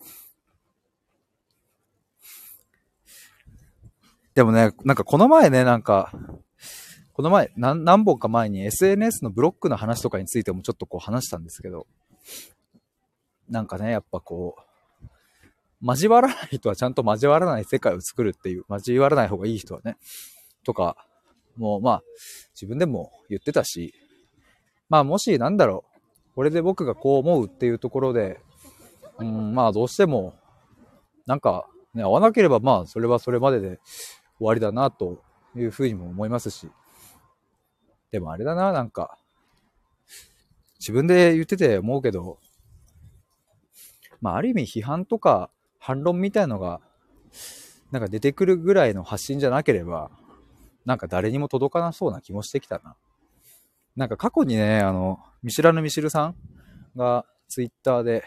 [4.35, 6.13] でもね、なんかこの前ね、なんか、
[7.15, 11.87] この前、何、本か前に SNS のブロックの話とかについてもちょっとこう話したんですけど、
[13.51, 15.07] なんかね、やっぱこう、
[15.85, 19.97] 交わらない人はちゃんと交わらない世界を作るっていう、交わらない方がいい人はね、
[20.65, 20.97] とか、
[21.57, 22.03] もうまあ、
[22.55, 23.93] 自分でも言ってたし、
[24.89, 28.41] まあもしなんだろう、これで僕がこう思うっていうところで、
[29.19, 30.35] うん、まあどうしても、
[31.27, 33.81] なんかね、合わなければまあそれはそれまでで
[34.39, 35.23] 終わりだなと
[35.55, 36.71] いうふうにも思いますし、
[38.13, 39.19] でもあれだな、なんか、
[40.79, 42.39] 自分で言ってて思うけど、
[44.21, 46.81] まあ、ある意味批判とか反論みたいのが、
[47.91, 50.11] なんか出てくるぐらいの発信じゃなければ、
[50.85, 52.97] なんか誰にも届かなそうな気もしてきたな。
[53.97, 56.37] なんか過去にね、あの、見知らぬミシルさん
[56.97, 58.25] がツイッターで、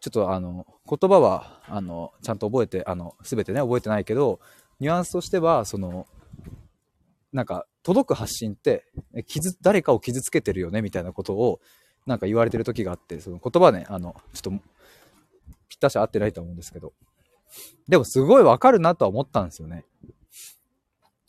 [0.00, 4.40] ちょっとあの、言葉は、あの、ちゃんと覚えて、あの、すべてね、覚えてないけど、
[4.78, 6.06] ニュアンスとしては、その、
[7.32, 8.84] なんか、届く発信って、
[9.26, 11.60] 傷、誰かを傷つけてるよね、みたいなことを、
[12.06, 14.64] なんか言われてる時があって、その言葉ね、あの、ちょっと
[15.68, 16.92] ぴったし合ってないと思うんですけど。
[17.88, 19.84] でもすごいわかるなとは思ったんですよね。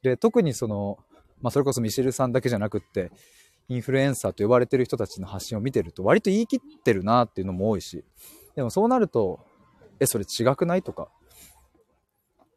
[0.01, 0.97] で、特にその、
[1.41, 3.11] まあ、それこそミシェルさんだけじゃなくって、
[3.67, 8.03] インフルエンサーと呼ばれてる人たちの発信を見てると、割と言い切ってるなっていうのも多いし、
[8.55, 9.39] でもそうなると、
[9.99, 11.09] え、それ違くないとか。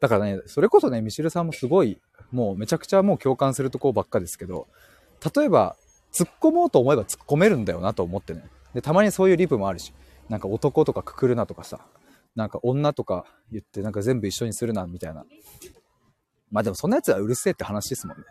[0.05, 1.99] だからね、それこそね、ミシルさんもすごい、
[2.31, 4.69] もうめちゃくちゃもう共感するとこばっかですけど、
[5.35, 5.77] 例えば、
[6.13, 8.45] 突っ込もうと思えば突っ込めるんだよなと思ってね。
[8.75, 9.95] で、たまにそういうリプもあるし。
[10.29, 11.87] なんか男とかくくるなとかさ、
[12.35, 15.25] なんか女とか言ってなんか全部一緒にするなみたいな。
[16.51, 18.25] まあでもそんな奴はうるせえって話ですもんね。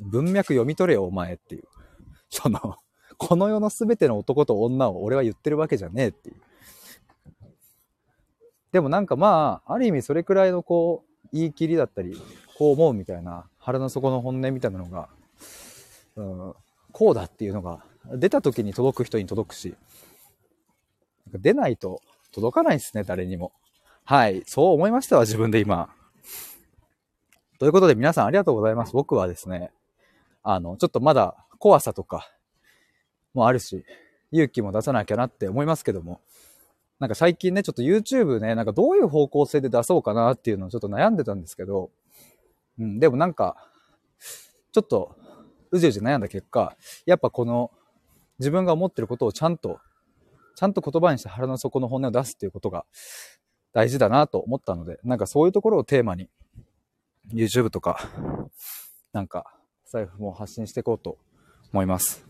[0.00, 1.64] 文脈読み取れよ、お前っていう。
[2.30, 2.76] その、
[3.16, 6.36] この世の全ての男と女を俺は言ってるわけじゃねえっていう。
[8.72, 12.20] でもなんかまあ、ある意味それくらいのこう、言い切りだったり、
[12.58, 15.08] こう思うみたいな、腹の底の本音みたいなのが、
[16.16, 16.54] うん、
[16.90, 19.76] こうだっていうのが、出た時に届く人に届くし、
[21.32, 22.00] 出ないと
[22.32, 23.52] 届かないですね、誰にも。
[24.04, 25.90] はい、そう思いましたわ、自分で今。
[27.58, 28.92] ということで皆さんありがとうございます。
[28.92, 29.70] 僕はですね、
[30.42, 32.28] あの、ちょっとまだ怖さとか
[33.34, 33.84] もあるし、
[34.32, 36.20] 勇気も出さなきゃなって思いますけども、
[37.02, 41.90] なんか最近ね、ちょっと YouTube ね、なんかどういう方向性で出そうかなっていうのをちょっと悩んでたんですけど、
[42.78, 43.56] うん、でもなんか、
[44.70, 45.16] ちょっと、
[45.72, 47.72] うじうじ悩んだ結果、やっぱこの、
[48.38, 49.80] 自分が思ってることをちゃんと、
[50.54, 52.84] ちゃんと言葉にして腹の底の本音を出すっていうことが
[53.72, 56.30] 大事だなと思ったので、なんかそういうところをテーマに、
[57.34, 57.98] YouTube とか、
[59.12, 61.18] なんか、財布も発信していこうと
[61.72, 62.24] 思います。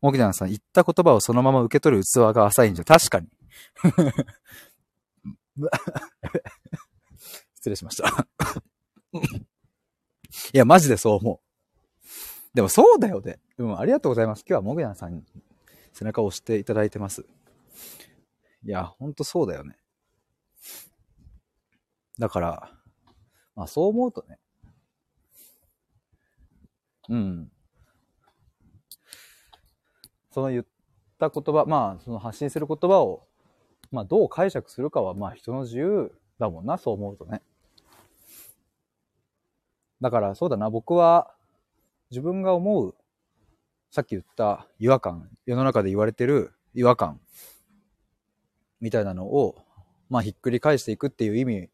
[0.00, 3.28] モギダンさん、言った言葉をそのまま受け取る器が浅いんじゃ、確かに。
[7.54, 8.26] 失礼しました
[10.52, 11.40] いや、マジでそう思う。
[12.54, 13.38] でもそうだよね。
[13.58, 14.44] うん、ありがとうございます。
[14.46, 15.24] 今日はモグヤンさんに
[15.92, 17.26] 背中を押していただいてます。
[18.64, 19.76] いや、ほんとそうだよね。
[22.18, 22.70] だから、
[23.56, 24.38] まあそう思うとね。
[27.08, 27.50] うん。
[30.30, 30.66] その言っ
[31.18, 33.23] た言葉、まあその発信する言葉を、
[33.94, 37.40] まあどう解釈するかはまあ人の自由だもんな、そう思うとね。
[40.00, 41.30] だからそうだな、僕は
[42.10, 42.94] 自分が思う、
[43.92, 47.20] さっき言った違和感、世の中で言われてる違和感
[48.80, 49.54] みたいなのを、
[50.10, 51.68] まあひっくり返していくっていう意味、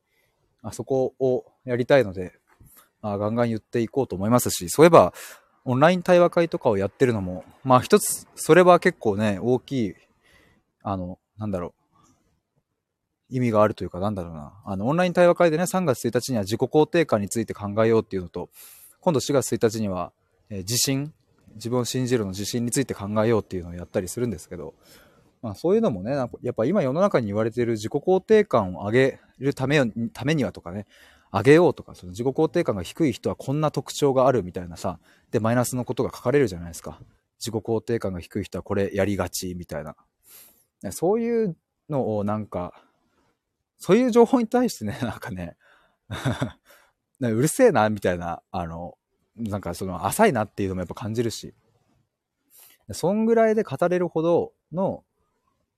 [0.62, 2.34] あそこをやりたいので、
[3.00, 5.14] まあ、ガンガン言っていこうと思いますし、そういえば、
[5.64, 9.94] オンライン対話会とかをやってるのも、まあ一つ、それは結構ね、大きい、
[10.82, 11.79] あの、なんだろう、
[13.30, 14.52] 意味があるというか、なんだろうな。
[14.64, 18.50] あの、オンライン対話会でね、3月1日には自己肯定感について考えようっていうのと、
[19.00, 20.12] 今度4月1日には、
[20.50, 21.12] えー、自信、
[21.54, 24.74] 自分を信じるの自信について考えようっていうのをやったりするんですけど、
[25.42, 29.80] まあそういうのもね、やっぱ今世の中に言われている自己肯定感を上げるため
[30.12, 30.86] ためにはとかね、
[31.32, 34.98] 上げようとか、その自己肯定感が低い人はこんな特徴があるみたいなさ、
[35.30, 36.98] で、マイナスのことが書かれるじゃないですか。
[37.38, 39.96] 自己肯定感が低い人はこれやりがちみたいな。
[40.90, 41.56] そういう
[41.88, 42.74] のをなんか、
[43.80, 45.56] そういう情報に対してね、 なんかね、
[47.20, 48.96] うるせえな、みたいな、あの、
[49.36, 51.54] なんかその浅いなっていうのもやっぱ感じるし、
[52.92, 55.04] そんぐらいで語れるほどの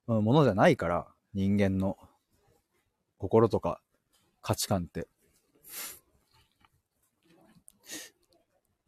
[0.07, 1.97] ものじゃないから、人間の
[3.19, 3.81] 心とか
[4.41, 5.07] 価値観って。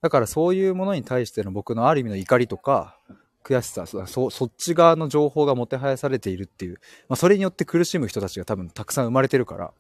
[0.01, 2.99] だからそういうものに対しての僕のある意味の怒りとか、
[3.45, 9.73] 悔しさそ、そっち側の情報がもてはやされているっていう、まあ、それによって苦しむ人たちが多分たくさん生まれてるから、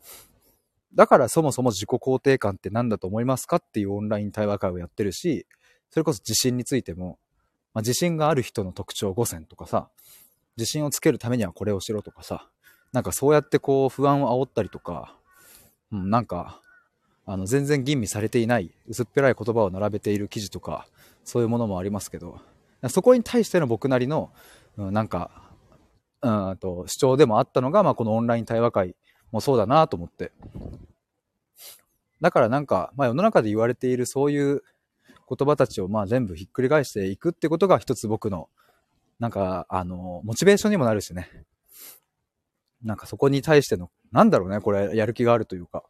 [0.94, 5.46] だからそもそも自己肯定感って何だと思いますかっていうオンライン対話会をやってるし、
[5.90, 7.18] それこそ自信についても、
[7.72, 9.88] まあ、自信がある人の特徴5選とかさ、
[10.57, 12.48] 自信をつけるためにはこれをしろとかさ、
[12.92, 15.16] なんかそうやってこう不安を煽ったりとか、
[15.90, 16.61] うん、なんか、
[17.27, 20.87] あの、全然吟味されていない薄っぺらい言葉を並べている記事とか、
[21.24, 22.38] そういうものもありますけど、
[22.88, 24.33] そこに対しての僕なりの、
[24.77, 25.31] うん、なんか、
[26.23, 28.97] うんと主張でもあったのが、まあ、このオンライン対話会
[29.31, 30.33] もそうだなと思って。
[32.20, 34.62] だからなんか、まあ、世の中で言われているそういう
[35.29, 38.49] 言葉たちをまあ全部ひっくり返していくってことが一つ僕の、
[39.18, 41.29] なんか、あの、モチベーションにもなるしね。
[42.83, 45.85] なんかそこに対しての、なんだろうね、これ、やる気があるというか。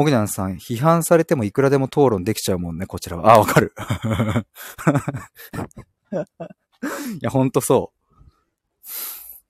[0.00, 3.34] モグニャンさん、批判されてもいくらでも討論できちゃうもんね、こちらは。
[3.34, 3.74] あ、わかる。
[6.10, 8.14] いや、ほんとそう。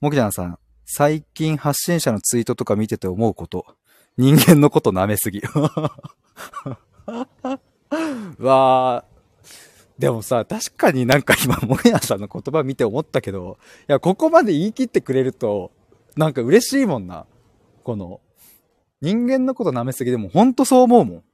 [0.00, 3.64] モグニャンさん、最近発信者のツイートとか見てて思うこと。
[4.16, 5.40] 人間のこと舐めすぎ。
[8.40, 10.00] わー。
[10.00, 15.70] でもさ、確かになんか今、モグニャンさんの言葉見て思ったけど、いや、ここまで言い切ってくれると、
[16.16, 17.26] なんか嬉しいもんな。
[17.84, 18.20] この、
[19.00, 21.24] 人間のこと舐めすぎでもほんとそう思うもん。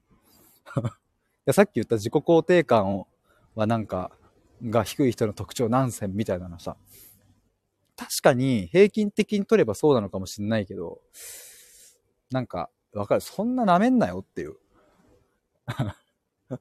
[1.52, 3.08] さっき言った自己肯定感を
[3.54, 4.12] はなんか、
[4.62, 6.76] が低い人の特徴何選みたいなのさ。
[7.96, 11.00] 確かに平均的に取ればそうなのかもしんないけど、
[12.30, 13.20] なんか、わかる。
[13.22, 14.56] そんな舐めんなよっていう。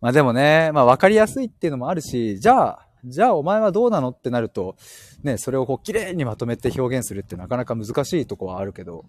[0.00, 4.76] まあでもね、まあわかりやすいっていうのもあるし、じゃあ、じゃあお前はどうなのってなると、
[5.22, 9.04] ね、それをこう綺麗にまとめて表現するってなかなか難しいとこはあるけど、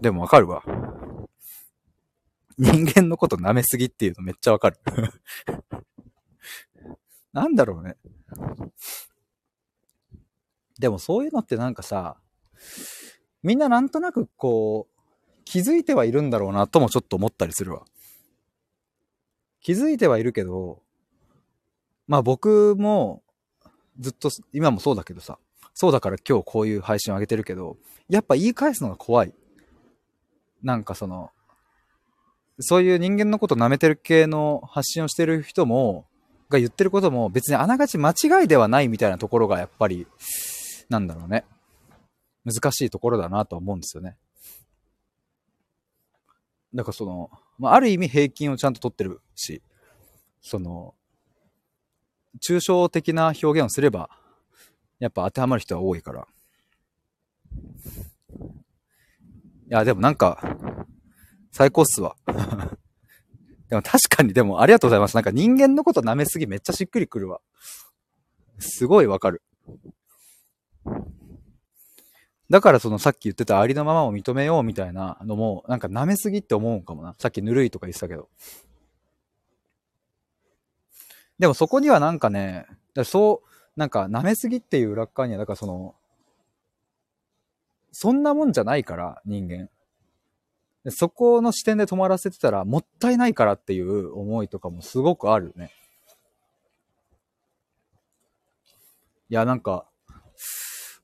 [0.00, 0.62] でもわかるわ。
[2.58, 4.78] 人間のこと舐めすぎっていうのめっちゃわかる。
[7.32, 7.96] なんだろうね。
[10.78, 12.18] でもそういうのってなんかさ、
[13.42, 17.84] みんななんとなくこう、気づいてはいるんだろうなともちょっと思ったりするわ。
[19.60, 20.82] 気づいてはいるけど、
[22.08, 23.22] まあ僕も
[24.00, 25.38] ずっと、今もそうだけどさ、
[25.74, 27.76] そうだから今日こういう配信を上げてるけど、
[28.08, 29.34] やっぱ言い返すのが怖い。
[30.62, 31.30] なんかその、
[32.60, 36.06] そういう人間のこと舐めてる系の発信をしてる人も、
[36.48, 40.06] が言ってることも別にあながち間違いではないみたいなところがやっぱり、
[40.88, 41.44] なんだろうね。
[42.44, 44.16] 難しいところだなと思うんですよね。
[46.74, 49.60] だからその、まあ、ある意味平均をちゃんと取ってるし、
[50.40, 50.94] その、
[52.36, 54.10] 抽象的な表現をすれば、
[54.98, 56.26] やっぱ当てはまる人は多いから。
[59.70, 60.56] いや、でもなんか、
[61.52, 62.16] 最高っすわ。
[63.68, 65.14] でも確かに、でもありがとうございます。
[65.14, 67.40] なんか人間のこと舐めすぎめっちゃしっくりくるわ。
[68.58, 69.42] すごいわかる。
[72.50, 77.14] だからそのさっき言ってたありのままを認めようみたいなのも、なんか舐めすぎって思うんかもな。
[77.18, 78.30] さっきぬるいとか言ってたけど。
[81.38, 82.66] でもそこにはなんかね、
[83.04, 83.48] そう、
[83.78, 85.94] なんか舐めすぎっていう裏側には、だからその、
[87.92, 89.68] そんなもんじゃないから、人間。
[90.90, 95.70] そこの視点で止まらせてたら、もったいないからっていう思いとかもすごくあるね。
[99.30, 99.86] いや、なんか、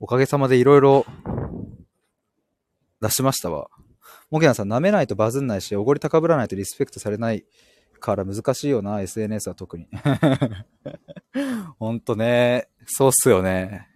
[0.00, 1.06] おかげさまでいろいろ
[3.00, 3.68] 出しましたわ。
[4.30, 7.44] モキナさん、舐めないとバズんないし、おごり高ぶらないとリスペクトされない
[8.00, 9.88] から難しいよな、SNS は特に。
[11.78, 13.88] ほんとね、そうっすよね。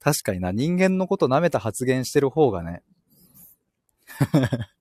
[0.00, 2.82] 確かにな、人間のこと舐めた発言してる方がね。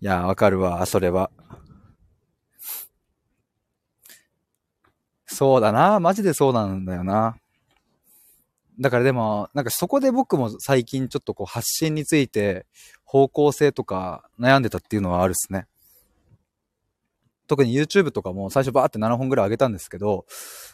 [0.00, 1.30] いや、わかるわ、それは。
[5.26, 7.36] そうだな、マジでそうなんだよな。
[8.78, 12.66] だからでも、なんかそこで僕も最近ちょっとこう発信について
[13.04, 15.66] 方向性とか悩んでたっていうのはあるっすね。
[17.46, 20.26] 特に YouTube とかも最初バーって7本ぐらい上げたんですけど、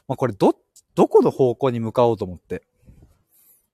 [0.08, 0.54] まあ、これど、
[0.94, 2.62] どこの方向に向かおうと思って。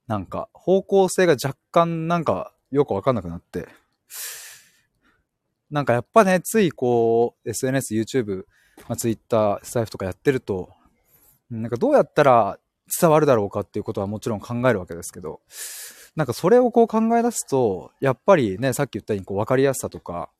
[0.07, 3.69] なんか、方向性が若干なんかよくわかんなくなって。
[5.71, 8.45] なんかやっぱね、ついこう、SNS、YouTube、
[8.89, 10.71] まあ、Twitter、スタイフとかやってると、
[11.51, 12.59] なんかどうやったら
[13.01, 15.41] 伝わるだろうかっていうことはもちろん考えるわけですけど、
[16.17, 20.31] なんかそれをこう考え出すと、やっぱりね、さっき言ったようにこう分かりやすさとか、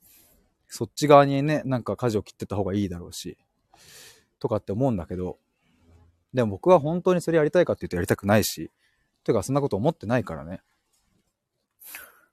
[0.69, 3.37] そっち側にね、なんか舵を切ってた方がいいだろうし、
[4.39, 5.39] とかって思うんだけど、
[6.35, 8.71] でも僕は本当にそれやりたいかって言うとやりたくないし、
[9.25, 10.61] てかそんなこと思ってないからね。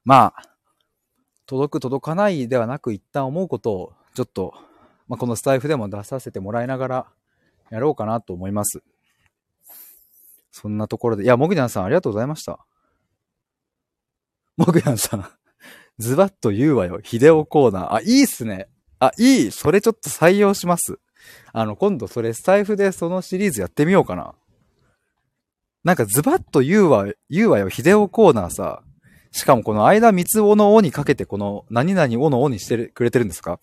[0.04, 0.44] まあ、
[1.46, 4.54] 届く届かないではなく一旦思うことをちょっと、
[5.08, 7.08] まあ、このスタイフでも出させてもらいながら
[7.70, 8.84] やろうかなと思います。
[10.52, 12.66] そんなところで、いや、もぐにゃんさんありがとうございました。
[14.58, 15.45] もぐにゃんさん
[15.98, 17.00] ズバッと言うわよ。
[17.04, 17.94] ヒデオコーナー。
[17.96, 18.68] あ、いいっすね。
[19.00, 19.52] あ、いい。
[19.52, 21.00] それちょっと採用します。
[21.54, 24.34] あの、今度それスタイフでそのシリーズやってみようかな。
[25.84, 27.70] なんかズバッと言うわ、言うわよ。
[27.70, 28.82] ヒデオコーナーさ。
[29.32, 33.60] しかもこの間三つおのおにかけてこの何々おのおにしてくれてるんですか？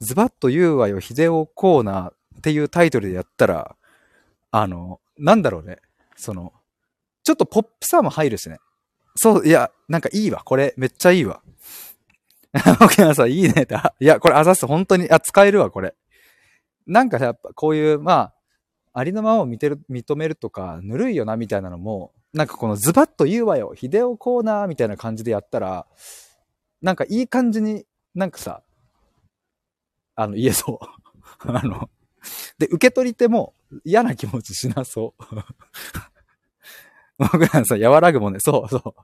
[0.00, 1.00] ズバッと言うわよ。
[1.00, 3.74] ヒデオコーナーっていうタイトルでやったら、
[4.50, 5.78] あの、なんだろうね。
[6.16, 6.52] その、
[7.24, 8.58] ちょっとポップさも入るしね。
[9.20, 10.42] そう、いや、なんかいいわ。
[10.44, 11.42] これ、めっちゃいいわ。
[12.80, 13.74] 沖縄さん、いいねって。
[13.98, 15.94] いや、これ、あざす、本当に、あ、使えるわ、これ。
[16.86, 18.34] なんかやっぱ、こういう、まあ、
[18.92, 25.86] ありのままを見てる、認めるとか、ぬるいよな、みたいなのも、なんかこのズバッと言うわよ、ヒデオコーナーみたいな感じでやったら、
[26.80, 28.62] なんかいい感じに、なんかさ、
[30.14, 30.86] あの、言えそう。
[31.50, 31.90] あの、
[32.58, 33.54] で、受け取り手も
[33.84, 35.24] 嫌な気持ちしなそう。
[37.18, 38.38] 僕らさ、和らぐもんね。
[38.40, 38.94] そうそう。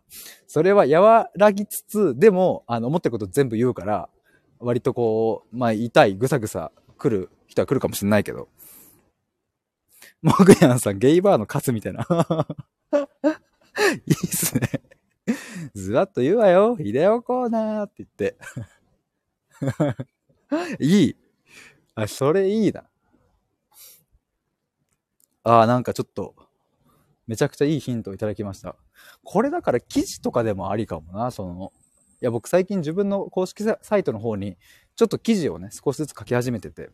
[0.46, 4.08] それは和らぎつつ、でも、あの、思ってること全部言うから、
[4.60, 8.48] 割とこう、まあ、痛い、ぐさぐさ来る人は来るかもしれないけど。
[10.22, 12.06] モグヤンさん、ゲイバーのカツみたいな。
[14.06, 14.80] いいっすね。
[15.74, 16.76] ずらっと言うわよ。
[16.76, 18.36] ヒデオコーナーって言って。
[20.78, 21.16] いい。
[21.94, 22.84] あ、それいいな。
[25.42, 26.34] ああ、なんかちょっと、
[27.26, 28.76] めちゃくちゃいいヒントをいただきました。
[29.24, 31.72] これだから記事とかでもありかもな、その。
[32.20, 34.56] いや、僕最近自分の公式サイトの方に、
[34.96, 36.90] ちょっと記事をね、少しずつ書き始めてて、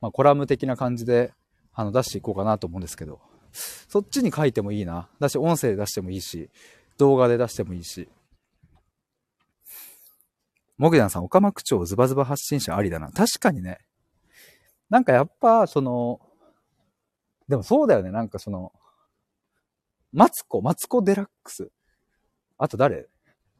[0.00, 1.32] まあコラム的な感じで、
[1.72, 3.20] あの、出していこうかなと思うんですけど。
[3.52, 5.08] そっちに書いてもいいな。
[5.18, 6.50] だし、音声で出してもいいし、
[6.98, 8.08] 動画で出してもいいし。
[10.78, 13.10] もぐやんさん、岡間区長ズバズバ発信者ありだな。
[13.10, 13.78] 確かにね。
[14.88, 16.20] なんかやっぱ、その、
[17.48, 18.10] でもそうだよね。
[18.10, 18.72] なんかその、
[20.12, 21.70] マツコ、マツコデラックス。
[22.58, 23.08] あと誰？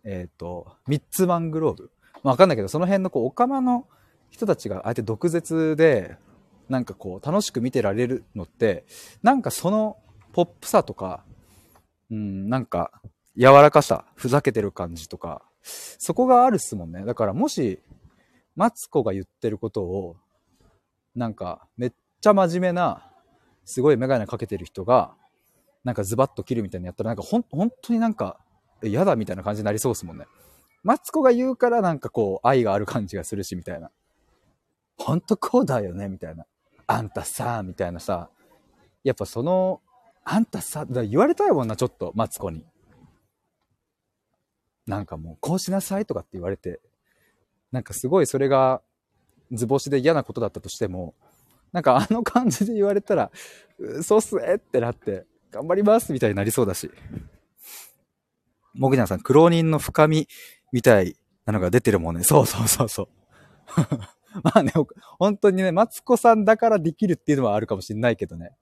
[0.05, 1.91] えっ、ー、と、ミッツマングローブ。
[2.23, 3.87] わかんないけど、その辺のこう、オカマの
[4.31, 6.17] 人たちがあえて毒舌で、
[6.69, 8.85] なんかこう、楽しく見てられるのって、
[9.23, 9.97] なんかその
[10.33, 11.25] ポップさとか、
[12.11, 12.91] うん、なんか、
[13.37, 17.05] 柔らかさ、ふざけてる感じとか、そこがあるっすもんね。
[17.05, 17.81] だからもし、
[18.57, 20.17] マツコが言ってることを、
[21.15, 23.11] なんか、めっちゃ真面目な、
[23.65, 25.15] すごいメガネかけてる人が、
[25.85, 28.39] なんかズバッと切るみたいにやったら、なんかほん、本当になんか、
[28.83, 30.27] 嫌だみたいな感じになりそうですもんね。
[30.83, 33.91] マツコが言うからなんかこう、愛がある感じがするし、みたいな。
[34.97, 36.47] ほんとこうだよね、みたいな。
[36.87, 38.31] あんたさ、みたいなさ。
[39.05, 39.81] やっぱその、
[40.25, 42.65] あんたさ、だ言われたいもんな、ちょっと、マツコに。
[44.87, 46.81] なんかもう、こうしなさいとかって言われて、
[47.73, 48.83] なんかすごいそれが
[49.53, 51.15] 図星で嫌なことだったとしても、
[51.73, 53.31] なんかあの感じで言われたら、
[54.03, 56.91] そうっすねってなって、頑張りますみたいになりそうだし。
[58.75, 60.29] もぐじゃんさん、苦労人の深み
[60.73, 62.25] みたいなのが出てるもんね。
[62.25, 63.09] そうそうそうそう。
[64.43, 64.73] まあね、
[65.19, 68.53] 本当にね、マツコさんだからできるっていうのはあるかもしんないけどね。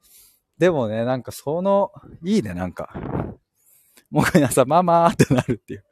[0.59, 1.93] でもね、なんかその、
[2.24, 2.91] いいね、なんか。
[4.11, 5.84] もぐじゃんさん、ママーってなるっていう。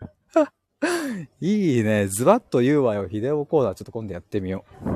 [1.40, 2.08] いいね。
[2.08, 3.08] ズバッと言うわよ。
[3.08, 4.86] ヒデオコーダーちょっと今度やってみよう。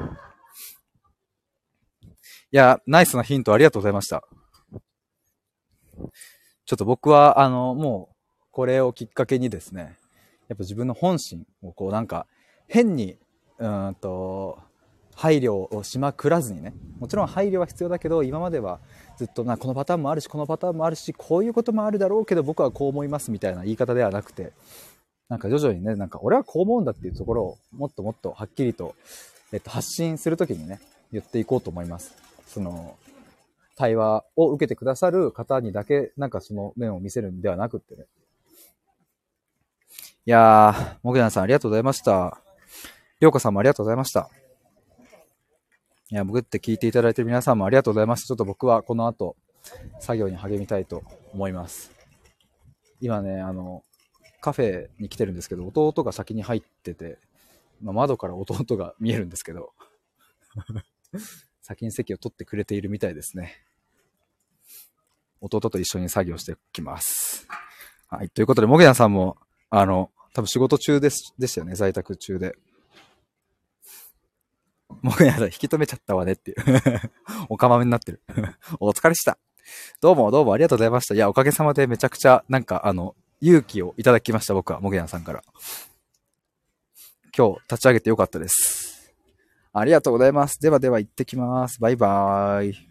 [2.52, 4.24] いや、ナイスなヒントありがとうございました。
[6.64, 8.16] ちょっと僕は、あの、もう、
[8.50, 9.96] これをきっかけにですね、
[10.48, 12.26] やっぱ自分の本心をこうなんか、
[12.66, 13.16] 変に、
[13.58, 14.58] うんと、
[15.14, 18.80] 配慮をしまくらずにね、もちろん配慮は必要だけど、今までは
[19.18, 24.52] ずっとな、このパターンもあるし、このパターンもあるし、こういうこともあるだろうけど、僕はこう思いますみたいな言い方ではなくて、
[25.28, 28.94] なんか徐々にね、なんか俺はこう思うんだっていうところをもっともっとはっきりと、
[29.52, 30.80] えっと、発信するときにね、
[31.12, 32.14] 言っていこうと思います。
[32.46, 32.96] その、
[33.80, 38.04] 対話を受けてくださる方にだけ、なんかその面を見せるんではなくってね。
[40.26, 42.42] いやー、もぐやんさんありがとうございました。
[43.20, 44.28] りょうかさんもありがとうございました。
[46.10, 48.26] いや、潜って聞いていただいている皆さんもありがとうございます。
[48.26, 49.34] ちょっと僕はこの後、
[49.98, 51.02] 作業に励みたいと
[51.32, 51.90] 思います。
[53.00, 53.82] 今ね、あの、
[54.42, 57.16] カフェに来てるんですけど、弟が先に入ってて、
[57.80, 59.72] まあ、窓から弟が見えるんですけど、
[61.62, 63.69] 先に席を取ってくれているみたいですね。
[65.40, 67.46] 弟と一緒に作業してきます。
[68.08, 68.30] はい。
[68.30, 69.36] ということで、もげやさんも、
[69.70, 71.74] あの、多分仕事中です、ですよね。
[71.74, 72.56] 在宅中で。
[75.02, 76.56] もげやさん引き止めちゃったわねっていう
[77.48, 78.20] おかまめになってる
[78.80, 79.38] お疲れした。
[80.00, 81.14] どうもどうもありがとうございました。
[81.14, 85.42] いや、おかげさまでめちゃくちゃ、なんか、あの、勇気をいただきました、僕は、もげやさんから。
[87.36, 89.14] 今日、立ち上げてよかったです。
[89.72, 90.58] ありがとうございます。
[90.60, 91.80] ではでは行ってきます。
[91.80, 92.89] バイバーイ。